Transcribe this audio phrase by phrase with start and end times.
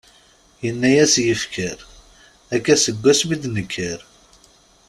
[0.63, 1.77] Yenna-as yifker:
[2.55, 3.99] akka seg asmi i d-nekker.